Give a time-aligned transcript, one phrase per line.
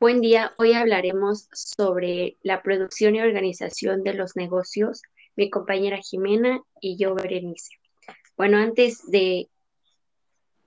[0.00, 5.02] Buen día, hoy hablaremos sobre la producción y organización de los negocios,
[5.36, 7.68] mi compañera Jimena y yo, Berenice.
[8.34, 9.50] Bueno, antes de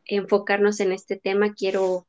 [0.05, 2.05] enfocarnos en este tema, quiero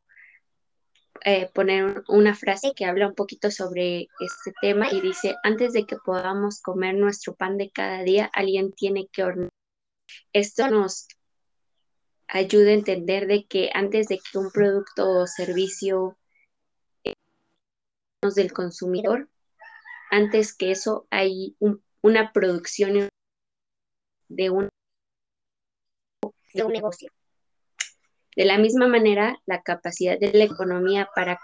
[1.25, 5.87] eh, poner una frase que habla un poquito sobre este tema y dice, antes de
[5.87, 9.51] que podamos comer nuestro pan de cada día, alguien tiene que hornear.
[10.35, 11.09] Esto nos
[12.29, 16.19] ayuda a entender de que antes de que un producto o servicio
[18.31, 19.29] del consumidor,
[20.11, 21.57] antes que eso hay
[22.01, 23.09] una producción
[24.29, 24.69] de un,
[26.55, 27.11] de un negocio.
[28.37, 31.39] De la misma manera, la capacidad de la economía para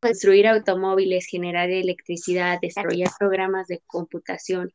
[0.00, 4.72] construir automóviles, generar electricidad, desarrollar programas de computación,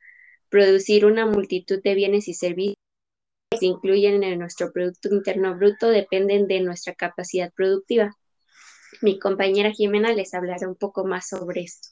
[0.49, 2.75] producir una multitud de bienes y servicios
[3.49, 8.16] que se incluyen en nuestro Producto Interno Bruto dependen de nuestra capacidad productiva.
[9.02, 11.90] Mi compañera Jimena les hablará un poco más sobre esto.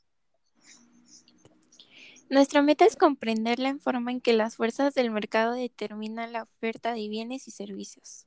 [2.29, 6.93] Nuestra meta es comprender la forma en que las fuerzas del mercado determinan la oferta
[6.93, 8.25] de bienes y servicios.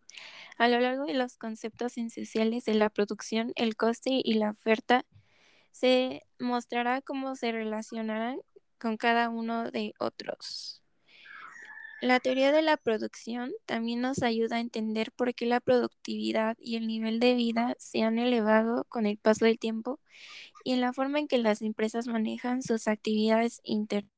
[0.58, 5.04] A lo largo de los conceptos esenciales de la producción, el coste y la oferta
[5.72, 8.38] se mostrará cómo se relacionarán
[8.78, 10.82] con cada uno de otros.
[12.02, 16.76] La teoría de la producción también nos ayuda a entender por qué la productividad y
[16.76, 19.98] el nivel de vida se han elevado con el paso del tiempo
[20.62, 24.12] y en la forma en que las empresas manejan sus actividades internas.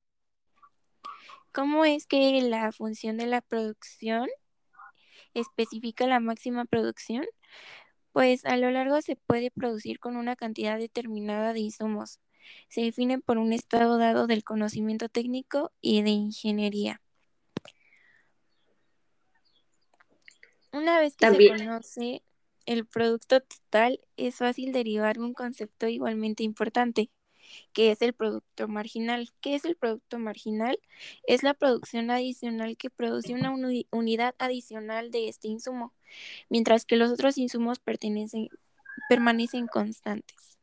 [1.53, 4.29] ¿Cómo es que la función de la producción
[5.35, 7.27] especifica la máxima producción?
[8.13, 12.19] Pues a lo largo se puede producir con una cantidad determinada de insumos.
[12.69, 17.01] Se define por un estado dado del conocimiento técnico y de ingeniería.
[20.79, 22.23] Una vez que se conoce
[22.65, 27.11] el producto total, es fácil derivar un concepto igualmente importante,
[27.73, 29.29] que es el producto marginal.
[29.41, 30.79] ¿Qué es el producto marginal?
[31.27, 33.53] Es la producción adicional que produce una
[33.91, 35.95] unidad adicional de este insumo,
[36.49, 38.49] mientras que los otros insumos pertenecen,
[39.09, 40.59] permanecen constantes.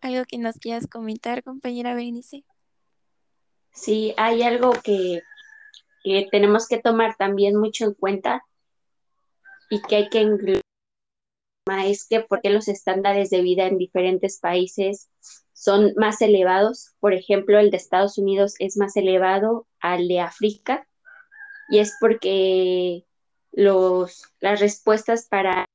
[0.00, 2.44] ¿Algo que nos quieras comentar, compañera Berenice?
[3.72, 5.22] Sí, hay algo que,
[6.04, 8.44] que tenemos que tomar también mucho en cuenta
[9.70, 10.60] y que hay que incluir
[11.78, 15.08] es que porque los estándares de vida en diferentes países
[15.52, 16.94] son más elevados.
[16.98, 20.86] Por ejemplo, el de Estados Unidos es más elevado al de África
[21.68, 23.04] y es porque
[23.52, 25.66] los, las respuestas para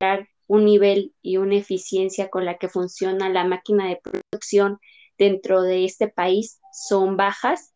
[0.00, 4.80] dar un nivel y una eficiencia con la que funciona la máquina de producción
[5.18, 7.74] dentro de este país son bajas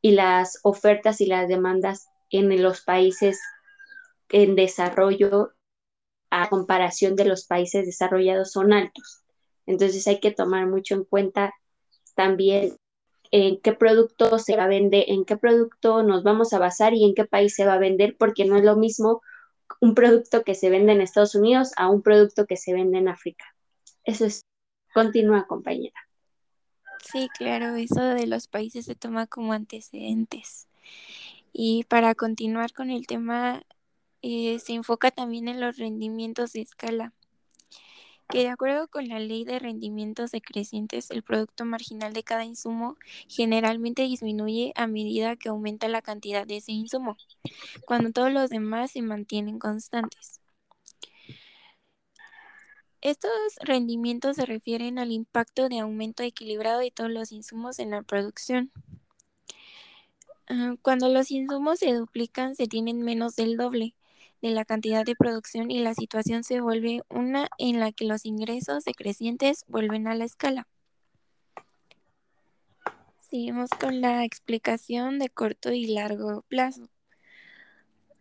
[0.00, 3.40] y las ofertas y las demandas en los países
[4.32, 5.52] en desarrollo
[6.30, 9.22] a comparación de los países desarrollados son altos.
[9.66, 11.54] Entonces hay que tomar mucho en cuenta
[12.14, 12.76] también
[13.30, 17.04] en qué producto se va a vender, en qué producto nos vamos a basar y
[17.04, 19.22] en qué país se va a vender, porque no es lo mismo
[19.80, 23.08] un producto que se vende en Estados Unidos a un producto que se vende en
[23.08, 23.44] África.
[24.04, 24.42] Eso es,
[24.92, 25.98] continúa compañera.
[27.10, 30.68] Sí, claro, eso de los países se toma como antecedentes.
[31.52, 33.62] Y para continuar con el tema
[34.22, 37.12] eh, se enfoca también en los rendimientos de escala,
[38.28, 42.96] que de acuerdo con la ley de rendimientos decrecientes, el producto marginal de cada insumo
[43.28, 47.18] generalmente disminuye a medida que aumenta la cantidad de ese insumo,
[47.84, 50.40] cuando todos los demás se mantienen constantes.
[53.02, 58.02] Estos rendimientos se refieren al impacto de aumento equilibrado de todos los insumos en la
[58.02, 58.70] producción.
[60.46, 63.94] Ah, cuando los insumos se duplican, se tienen menos del doble,
[64.42, 68.26] de la cantidad de producción y la situación se vuelve una en la que los
[68.26, 70.66] ingresos decrecientes vuelven a la escala.
[73.30, 76.90] Seguimos con la explicación de corto y largo plazo.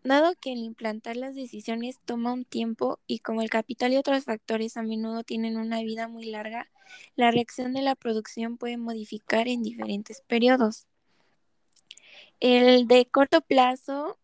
[0.04, 4.24] Dado que el implantar las decisiones toma un tiempo y como el capital y otros
[4.24, 6.70] factores a menudo tienen una vida muy larga,
[7.16, 10.88] la reacción de la producción puede modificar en diferentes periodos.
[12.40, 14.18] El de corto plazo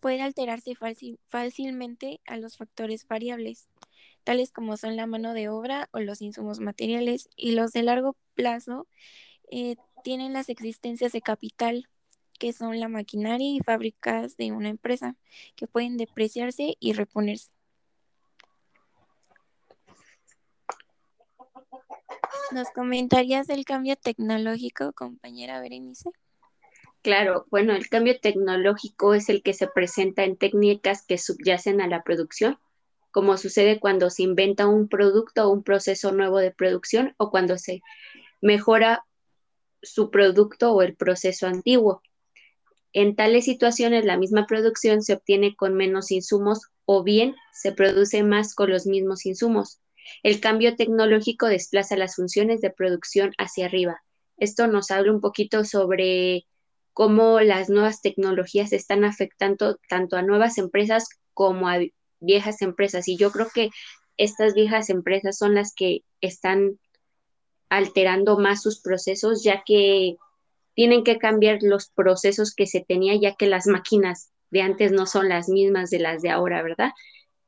[0.00, 0.74] puede alterarse
[1.28, 3.68] fácilmente a los factores variables,
[4.24, 8.16] tales como son la mano de obra o los insumos materiales, y los de largo
[8.34, 8.86] plazo
[9.50, 11.88] eh, tienen las existencias de capital,
[12.38, 15.16] que son la maquinaria y fábricas de una empresa,
[15.56, 17.50] que pueden depreciarse y reponerse.
[22.52, 26.10] ¿Nos comentarías del cambio tecnológico, compañera Berenice?
[27.02, 31.88] Claro, bueno, el cambio tecnológico es el que se presenta en técnicas que subyacen a
[31.88, 32.58] la producción,
[33.10, 37.56] como sucede cuando se inventa un producto o un proceso nuevo de producción o cuando
[37.56, 37.80] se
[38.42, 39.06] mejora
[39.82, 42.02] su producto o el proceso antiguo.
[42.92, 48.22] En tales situaciones, la misma producción se obtiene con menos insumos o bien se produce
[48.22, 49.80] más con los mismos insumos.
[50.22, 54.02] El cambio tecnológico desplaza las funciones de producción hacia arriba.
[54.36, 56.46] Esto nos habla un poquito sobre
[57.00, 61.78] cómo las nuevas tecnologías están afectando tanto a nuevas empresas como a
[62.20, 63.08] viejas empresas.
[63.08, 63.70] Y yo creo que
[64.18, 66.78] estas viejas empresas son las que están
[67.70, 70.16] alterando más sus procesos, ya que
[70.74, 75.06] tienen que cambiar los procesos que se tenía, ya que las máquinas de antes no
[75.06, 76.90] son las mismas de las de ahora, ¿verdad?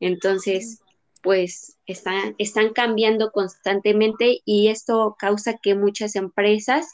[0.01, 0.81] Entonces,
[1.23, 6.87] pues están, están cambiando constantemente y esto causa que muchas empresas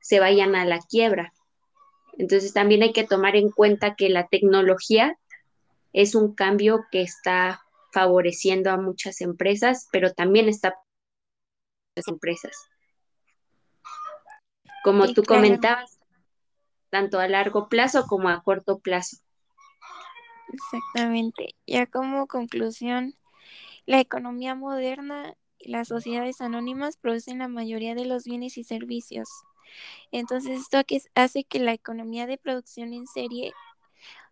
[0.00, 1.34] se vayan a la quiebra.
[2.18, 5.16] Entonces, también hay que tomar en cuenta que la tecnología
[5.92, 7.62] es un cambio que está
[7.92, 10.74] favoreciendo a muchas empresas, pero también está
[11.96, 12.56] las empresas.
[14.84, 15.98] Como tú comentabas,
[16.90, 19.18] tanto a largo plazo como a corto plazo.
[20.52, 21.54] Exactamente.
[21.66, 23.14] Ya como conclusión,
[23.86, 29.28] la economía moderna y las sociedades anónimas producen la mayoría de los bienes y servicios.
[30.12, 30.78] Entonces, esto
[31.14, 33.52] hace que la economía de producción en serie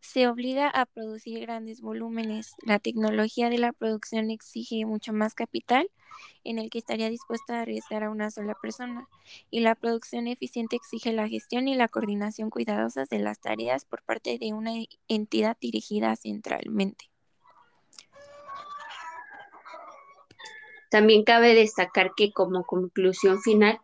[0.01, 2.55] se obliga a producir grandes volúmenes.
[2.63, 5.91] La tecnología de la producción exige mucho más capital
[6.45, 9.09] en el que estaría dispuesta a arriesgar a una sola persona.
[9.51, 14.03] Y la producción eficiente exige la gestión y la coordinación cuidadosas de las tareas por
[14.03, 14.73] parte de una
[15.09, 17.11] entidad dirigida centralmente.
[20.91, 23.81] También cabe destacar que como conclusión final,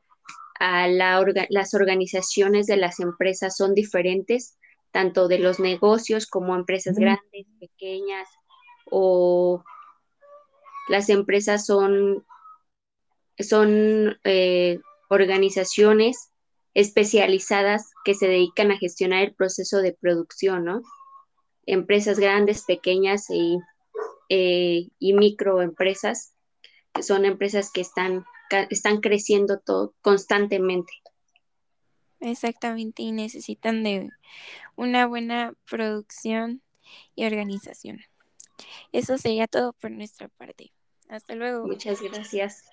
[0.64, 4.56] a las organizaciones de las empresas son diferentes
[4.92, 8.28] tanto de los negocios como empresas grandes, pequeñas
[8.88, 9.64] o
[10.88, 12.24] las empresas son,
[13.40, 14.78] son eh,
[15.08, 16.30] organizaciones
[16.74, 20.82] especializadas que se dedican a gestionar el proceso de producción, ¿no?
[21.66, 23.58] Empresas grandes, pequeñas y,
[24.28, 26.34] eh, y microempresas,
[26.92, 28.24] que son empresas que están,
[28.60, 30.93] están creciendo todo, constantemente.
[32.20, 34.10] Exactamente, y necesitan de
[34.76, 36.62] una buena producción
[37.14, 38.00] y organización.
[38.93, 40.72] Eso sería todo por nuestra parte.
[41.08, 41.66] Hasta luego.
[41.66, 42.64] Muchas gracias.